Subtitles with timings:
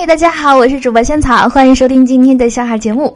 [0.00, 3.14] 嗨，大家好，我是主播仙草，欢迎收听今天的笑话节目。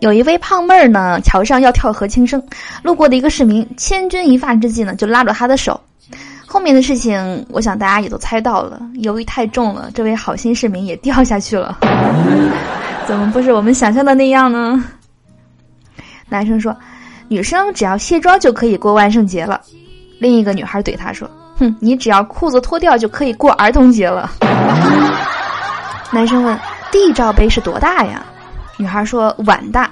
[0.00, 2.46] 有一位胖妹儿呢，桥上要跳河轻生，
[2.82, 5.80] 路过的一个市民千钧一发之际呢，就拉住她的手。
[6.44, 8.78] 后面的事情，我想大家也都猜到了。
[8.96, 11.78] 由于太重了，这位好心市民也掉下去了。
[13.08, 14.84] 怎么不是我们想象的那样呢？
[16.28, 16.76] 男生说
[17.28, 19.58] ：“女生只要卸妆就可以过万圣节了。”
[20.20, 21.26] 另一个女孩怼他说
[21.56, 24.32] ：“哼，你只要裤子脱掉就可以过儿童节了。”
[26.16, 26.58] 男生问
[26.90, 28.24] ：“D 罩杯是多大呀？”
[28.80, 29.90] 女孩说：“碗大。”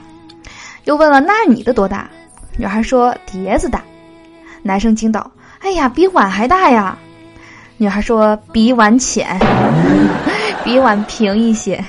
[0.84, 2.08] 又问了：“那你的多大？”
[2.56, 3.82] 女孩说：“碟子大。”
[4.64, 6.96] 男生惊道：“哎呀，比碗还大呀！”
[7.76, 9.38] 女孩说：“比碗浅，
[10.64, 11.84] 比碗平一些。”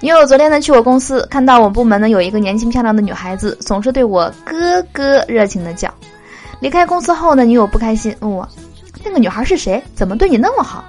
[0.00, 5.88] 女友昨天呢去我公司，看到我部门呢有一个年轻漂亮的女孩子，总是对我哥哥热情的叫。
[6.62, 8.48] 离开公司后呢，女友不开心，问我
[9.04, 9.82] ：“那个女孩是谁？
[9.96, 10.84] 怎么对你那么好？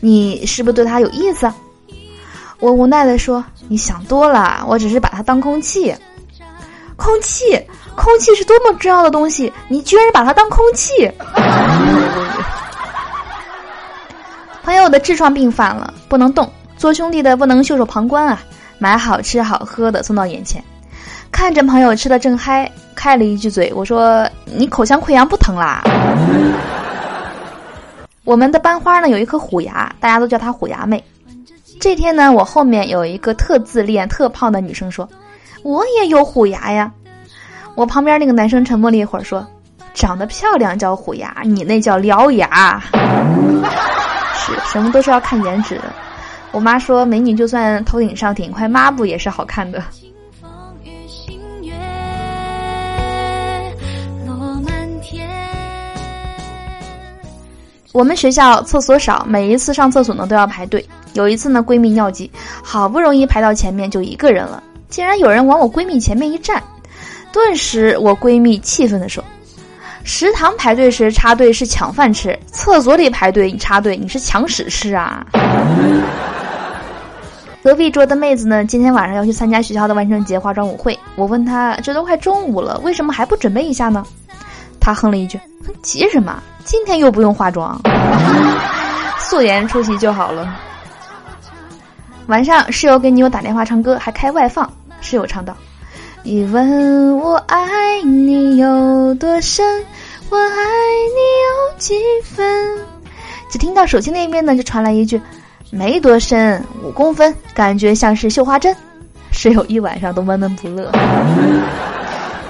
[0.00, 1.52] 你是不是对她有意思？”
[2.60, 5.94] 我无奈的说：“你想多了，我只是把她当空气。
[6.96, 7.44] 空气，
[7.94, 11.12] 空气是多么重要的东西，你居然把它当空气！”
[14.64, 18.40] 朋友的痔疮病犯了，不能动，做兄弟的不能袖手旁观啊！
[18.78, 20.64] 买好吃好喝的送到眼前。
[21.30, 25.84] 看着朋友吃的正嗨，开了一句嘴，我说：“你口腔溃疡不疼啦？”
[28.24, 31.02] 我们的班花呢有一颗虎牙，大家都叫她虎牙妹。
[31.78, 35.08] 这天呢，我后面有一个特自恋、特胖的女生说
[35.62, 36.90] ：“我也有虎牙呀。”
[37.76, 39.46] 我旁边那个男生沉默了一会儿说
[39.94, 42.82] ：“长得漂亮叫虎牙，你那叫獠牙。”
[44.34, 45.84] 是什么都是要看颜值的。
[46.50, 49.80] 我妈说，美女就算头顶上顶块抹布也是好看的。
[57.92, 60.84] 我们学校厕所少，每一次上厕所呢都要排队。
[61.14, 62.30] 有一次呢，闺蜜尿急，
[62.62, 66.62] 好不容易排到前面，就一个人了，竟然有人往我闺蜜前面一站，
[67.32, 69.24] 顿时我闺蜜气愤地说
[70.04, 75.26] ：“食堂排队时插队是抢饭吃，厕所里排队插队你是抢屎吃啊！”
[77.64, 84.04] 隔壁桌的妹子呢，今天晚上要去参加学校的万圣节化妆舞会，我问她：“这都快中午了，为什么还不准备一下呢？”
[84.88, 85.38] 他哼了一句
[85.84, 86.42] ：“急什么？
[86.64, 87.78] 今天又不用化妆，
[89.18, 90.58] 素颜出席就好了。”
[92.26, 94.66] 晚上室友给女友打电话唱歌，还开外放。
[95.02, 95.54] 室友唱道
[96.24, 99.62] ：“你问我爱你有多深，
[100.30, 101.94] 我爱你有几
[102.24, 102.78] 分？”
[103.52, 105.20] 只听到手机那边呢，就传来一句
[105.70, 108.74] ：“没多深，五公分，感觉像是绣花针。”
[109.32, 110.90] 室友一晚上都闷闷不乐，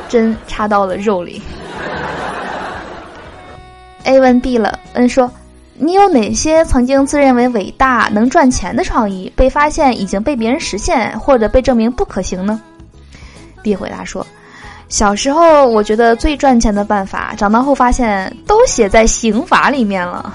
[0.08, 1.42] 针插到了肉里。
[4.08, 5.30] A 问 B 了，N 说。
[5.80, 12.60] 你有哪些曾经自认为伟大、能赚钱的创意，被发现已经被别人实现，或者被证明不可行呢
[13.62, 14.26] ？B 回答说
[14.90, 20.34] ：“小时候我觉得最赚钱的办法，长大后发现都写在刑法里面了。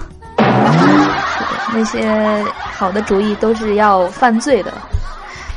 [1.74, 2.10] 那些
[2.56, 4.72] 好的主意都是要犯罪的。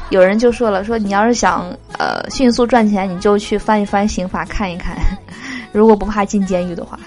[0.09, 4.97] 有人就说了，说你要是想呃迅速赚钱，你就去翻一翻刑法看一看，
[5.71, 6.99] 如果不怕进监狱的话。”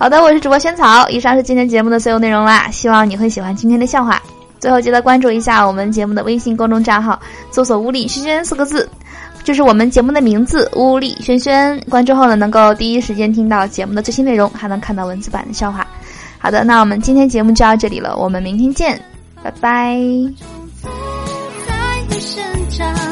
[0.00, 1.08] 好的，我是主播萱草。
[1.08, 4.22] 以上是今天节目的所有内容啦，希望你会喜欢今天的笑话。
[4.60, 7.18] 最后记得关注一下我们节目的微信公众账号，
[7.50, 8.88] 搜索“屋里轩轩”四个字，
[9.42, 11.76] 就是我们节目的名字“屋里轩轩”。
[11.90, 15.84] 关注后呢，能够第一时间听到节目的最新内容，还能看到文字版的笑话。
[16.38, 19.02] 好的，那我们今天节目就到这里了，我们明天见，
[19.42, 19.98] 拜拜。
[22.78, 23.07] 在